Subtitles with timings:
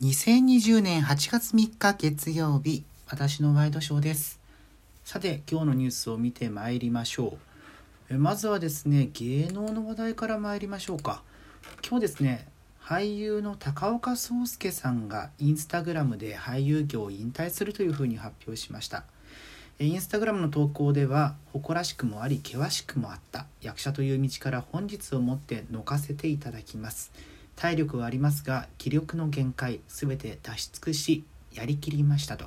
[0.00, 4.38] 2020年8月3日月曜日、私のワイドショーです。
[5.04, 7.36] さて、今日のニュースを見てまいりましょ
[8.08, 8.16] う。
[8.16, 11.24] まずはですね、芸能の話題から参りましょうか。
[11.84, 12.46] 今日ですね、
[12.80, 19.02] 俳優の高岡壮介さんがインスタグラムで俳優業を引退するというふうに発表しました。
[19.80, 27.12] インスタグラムの投稿では誇らしくもあり険しくもあった役者という道から本日をもってのかせていただきます
[27.58, 32.46] 体力はありますが気力の限界全て出し尽くしやりきりましたと。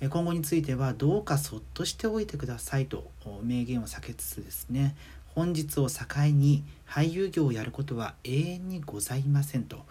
[0.00, 3.10] 今後についてはどうかそっとしておいてくださいと
[3.42, 4.94] 明言を避けつつですね。
[5.34, 9.84] 本日を境に俳優業をやることは永遠にございませんと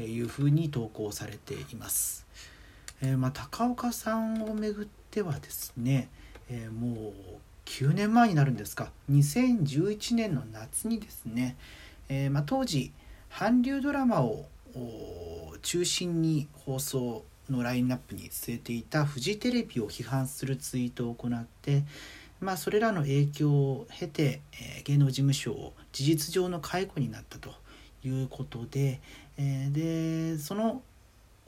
[0.00, 2.26] いうふうに投稿されています、
[3.02, 6.08] えー、まあ、高岡さんをめぐってはですね、
[6.48, 7.12] えー、もう
[7.66, 8.90] 9年前になるんですか。
[9.10, 11.56] 2011年の夏にですね、
[12.08, 12.92] えー、まあ、当時
[13.38, 14.46] 韓流ドラマを
[15.60, 21.82] 中心に放送のラインナップに据えていたフジテレビを批判するツイートを行って、
[22.40, 27.50] まあ、それらの影響を経て、えー、芸能事務所を事実上の解雇になったと
[28.02, 29.02] いうことで,、
[29.36, 30.80] えー、でその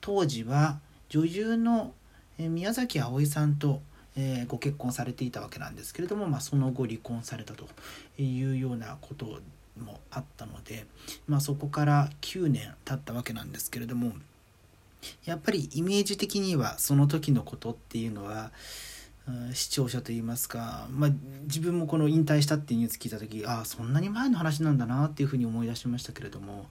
[0.00, 1.94] 当時は女優の
[2.38, 3.82] 宮崎あおいさんと、
[4.16, 7.66] えー、ご結婚されていたわけなんですけれども、まあ、その後離婚されたと
[8.22, 9.40] いうようなこと
[9.80, 10.86] もあったので、
[11.26, 14.12] まあ、そこから9年経ったわけなんですけれども
[15.24, 18.52] やっぱりイメージ的にはその時のことっていうのは
[19.52, 21.10] 視聴者といいますか、まあ、
[21.44, 26.66] 自分もこの引退したっていうニュース聞いた時ああそんなに前の話なんだなっていうふうに思い出しましたけれども、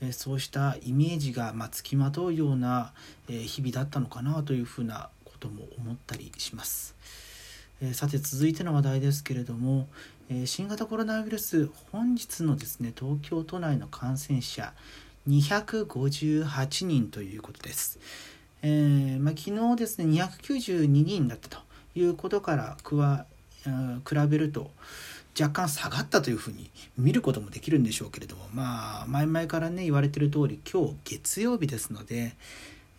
[0.00, 2.94] えそうしたイメージがまつきまとうような、
[3.28, 6.94] え日々だったのかなというふうなことも思ったりします。
[7.82, 9.86] えさて続いての話題ですけれども、
[10.30, 14.72] え新型コロナウイルス本日のですね東京都内の感染者
[15.28, 17.98] 258人ということです。
[18.62, 21.58] えー、まあ、昨日ですね292人だったと
[21.94, 24.70] いうことから比べると
[25.38, 32.34] 若干下がったというふうに見ることもできるんでしょうけれどもまあ前々からね言われてる通り今日月曜日ですので、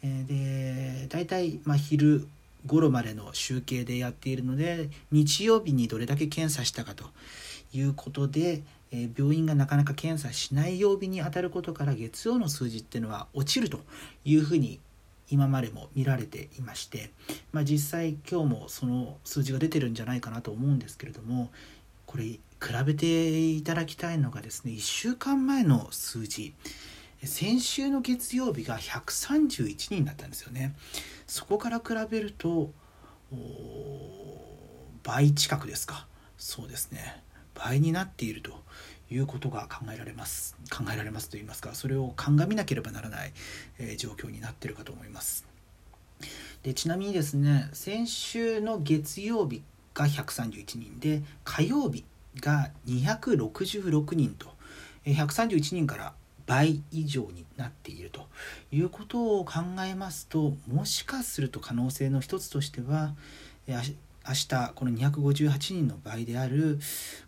[0.03, 2.27] えー、で大体まあ昼
[2.65, 7.05] 頃までの集計でやっているので日曜日にどれだけ検査したかと
[7.73, 13.79] いうことで、え病院がなかなか検査しない曜日にあたることから月曜の数字っていうのは落ちると
[14.23, 14.79] いうふうに
[15.29, 17.11] 今までも見られていまして、
[17.51, 21.49] まあ、実際今日もその数字が出てるんじゃないかなと思うんですけれども
[22.05, 22.39] これ比
[22.85, 26.53] べていただきたいのがですね1週間前の数字。
[27.23, 30.75] 先週の月曜日が131人だったんですよね。
[31.27, 32.71] そこから比べると
[35.03, 36.07] 倍近くですか。
[36.37, 37.23] そうですね。
[37.53, 38.51] 倍になっていると
[39.09, 40.55] いうことが考えられます。
[40.69, 41.73] 考えられますと言いますか。
[41.73, 43.31] それを鑑みなければならない、
[43.79, 45.45] えー、状況になっているかと思います。
[46.63, 49.61] でちなみにですね先週の月曜日
[49.93, 52.03] が131人で火曜日
[52.39, 54.53] が266人と。
[55.05, 56.13] 131人から
[56.45, 58.27] 倍以上になっていると
[58.71, 63.15] いうことを考えますともしかすると可能性の一つとしては
[63.67, 63.81] 明
[64.33, 66.79] 日この258人の倍である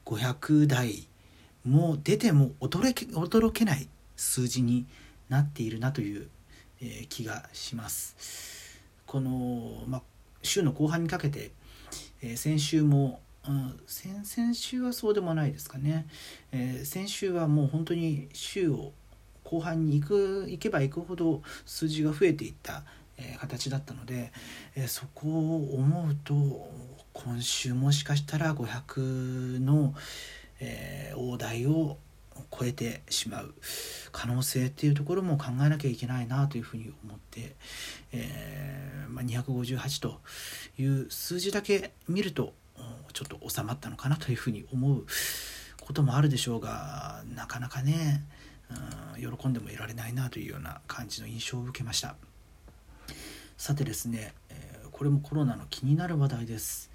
[0.05, 1.07] 500台
[1.66, 4.85] も出ても驚け驚けない数字に
[5.29, 6.29] なっているなという、
[6.81, 8.79] え、気がします。
[9.05, 10.01] この、ま
[10.41, 11.51] 週の後半にかけて、
[12.22, 16.05] え、先週もうん、先々週はそうでもないですかね、
[16.51, 18.91] えー、先週はもう本当に週を
[19.50, 22.84] 後半に行く行けば行くほど数字が増えていった、
[23.18, 24.34] え、形だったので、
[24.75, 26.69] え、そこを思うと
[27.13, 29.96] 今週もしかしたら500の、
[30.59, 31.97] えー、大台を
[32.52, 33.53] 超えてしまう
[34.12, 37.56] 可能性っていうところも考えなきゃいけないなというふうに思って、
[38.12, 40.19] えーまあ、258と
[40.78, 42.53] いう数字だけ見ると
[43.14, 45.06] ちょっと収まったのかなというふうに思う
[45.81, 48.24] こともあるでしょうがなかなかね
[49.17, 52.16] 喜んでもいられないなというような感じの印象を受けました。
[53.58, 56.91] さてですね、えー、これもコロナの気になる話題です、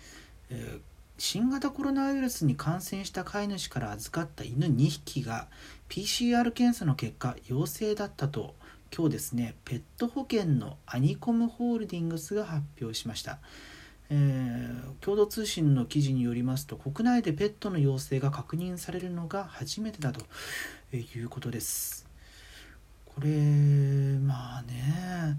[0.48, 0.80] えー、
[1.18, 5.48] 新型コロナウイルスに感染した飼い主から預かった犬2匹が
[5.88, 8.54] PCR 検査の結果陽性だったと
[8.96, 13.38] 今日ですねペット保険のアニコムホールディングスが発表しました。
[14.14, 20.26] えー、共同通信の記事によりますと国内でペットの陽性が確認されるのが初めてだと
[20.94, 22.06] いうことです。
[23.06, 23.28] これ
[24.18, 25.38] まあね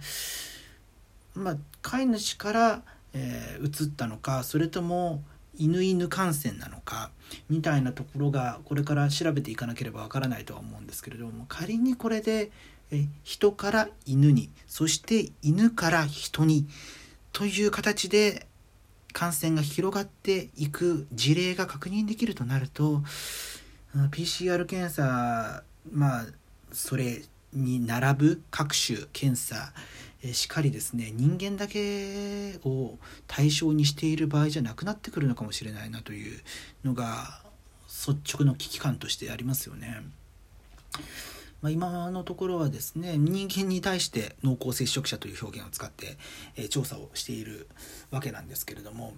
[1.36, 2.82] まあ飼い主から、
[3.14, 5.24] えー、移ったのかそれとも
[5.56, 7.12] 犬犬感染なのか
[7.48, 12.50] みたいなところがこれから調べていかなければわからないとは思うんですけれども仮にこれで
[12.90, 16.68] え人から犬にそして犬から人に
[17.34, 18.48] という形で
[19.14, 23.02] 感染が広がっていく事例が確認できるとなると
[24.12, 26.26] PCR 検査まあ
[26.72, 27.22] それ
[27.54, 29.74] に並ぶ各種検査
[30.32, 36.42] しっかりですね人間だけを対象にしている場合じゃなくなってくるのかもしれないなという
[36.84, 37.42] のが
[37.88, 40.02] 率直の危機感としてありますよね。
[41.64, 46.18] まあ、今のところはですね人間に対して濃厚接触者という表現を使って、
[46.58, 47.68] え調査をしている
[48.12, 49.14] わけなんですけれども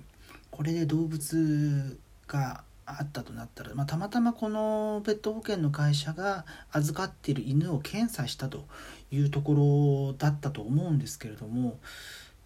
[0.51, 1.97] これで動物
[2.27, 8.65] があったとなったら、まあ、たまたまこのペット保険の会社が預かっている犬を検査したと
[9.11, 11.79] いうところだったと思うんですけれども、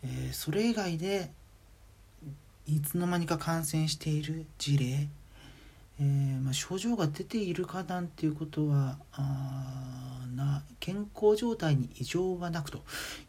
[0.04, 1.30] えー、それ以外で
[2.68, 5.10] いつの間にか感染している事例、
[6.00, 8.98] えー、まあ、症状が出ているかなんていうことは
[10.36, 12.80] な健康状態に異常はなくと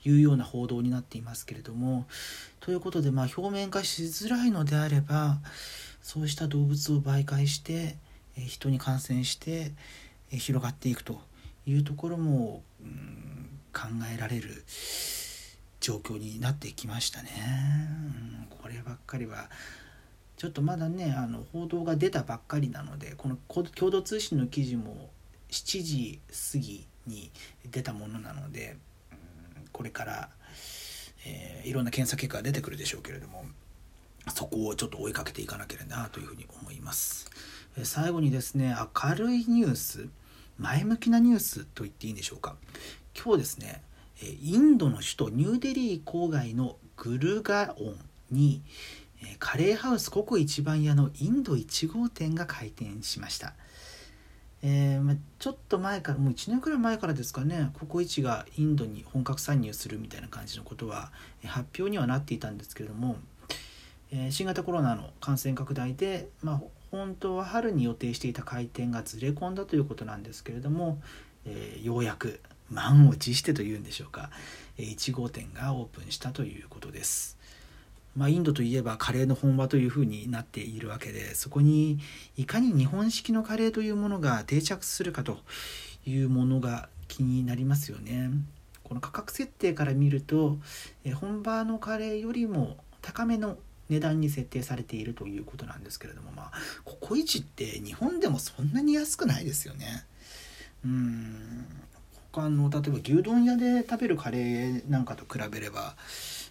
[0.04, 2.06] いうような報道になっていますけれども
[2.60, 5.38] ということで、まあ、表面化しづらいのであれば
[6.02, 7.96] そうした動物を媒介して
[8.36, 9.72] え人に感染して
[10.32, 11.20] え広がっていくと
[11.66, 14.64] いうところも、うん、考えられる
[15.80, 17.30] 状況になってきましたね。
[18.50, 19.48] うん、こればっかりは
[20.40, 25.10] ちょっとまだねあの報道が出たばっかりなのでこの共同通信の記事も
[25.50, 26.20] 7時
[26.52, 27.30] 過ぎに
[27.70, 28.78] 出たものなので、
[29.12, 29.14] う
[29.60, 30.30] ん、これから、
[31.26, 33.44] えー、いろんな検査結果が出てくるでしょうけれども
[34.34, 37.30] そこをちょっと追いかけていかなければなというふうに思います。
[37.84, 40.08] 最後にですね明るいニュース
[40.56, 42.56] 前向きなニュースと言っていいんでしょうか
[43.14, 43.82] 今日ですね
[44.42, 47.96] インドの首都ニューデリー郊外のグルガオン
[48.30, 48.62] に
[49.38, 53.54] カレーハウスココ一番屋のインド1号店が開店しました、
[54.62, 57.70] えー、まちょっと前からもう1年くらい前からですかね。
[57.78, 61.10] ココイチがインドに本格参入するみたいな感じのことは
[61.44, 63.16] 発表にはなっていたんですけれども、
[64.12, 71.00] え新型コロナの感染拡大で、まあ、本当は春に予定していた開店がずれ込んだということなんですけれども、
[71.46, 74.30] えー、ようやく満を持してというんでしょうか、
[74.76, 77.39] え1号店がオープンしたということです。
[78.16, 82.00] まあ、インドといえばカレーの本場というふうになっているわけでそこに
[82.36, 85.38] いかに日本式のカレーというものが定着するかと
[86.06, 88.30] いうものが気になりますよね。
[88.82, 90.58] この価格設定から見ると、
[91.14, 93.56] 本場のカレーよりも高めの
[93.90, 96.52] 値段に設定されているということなんですけれどもまあ
[96.84, 100.06] ココイチって日本でもそんなに安くないですよね
[100.84, 101.66] うん
[102.32, 105.96] 他の例えば牛丼屋で食べるカレーなんかと比べれば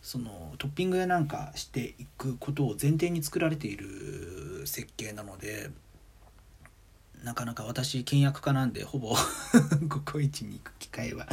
[0.02, 5.70] そのトッピングやなんかしていくことを前提に作られている設計なので
[7.24, 9.16] なかなか私倹約家なんでほぼ
[9.90, 11.28] ココイチに行く機会は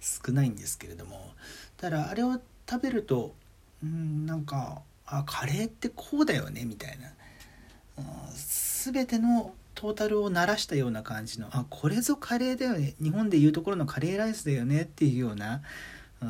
[0.00, 1.34] 少ないんですけれども。
[1.76, 2.40] ただあれを
[2.70, 3.34] 食べると
[3.82, 7.08] うんなんかあカレーってこうだよねみたいな、
[7.98, 12.94] うん、全てのトータルを鳴らしたような感じのあこれぞカレーだよね。
[13.02, 15.62] 日本でいうところのカレーライスだよねっていうような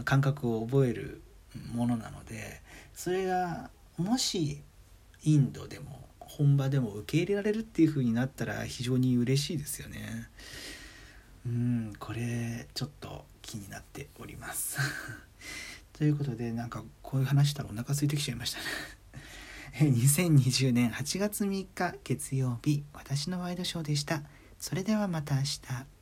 [0.04, 1.22] 感覚を覚える
[1.72, 2.60] ものなので
[2.94, 4.62] それがもし
[5.22, 10.28] インドでも本場でも受け入れられるっていう風になったら非常に嬉しいですよね。
[11.46, 14.78] うんこれちょっと気になっております。
[15.92, 19.90] ということでなんかこういう話したらお腹空いてきちゃいましたね。
[19.90, 24.22] 2020年8月3日月曜日私のワイドショーでした。
[24.58, 25.93] それではまた明日。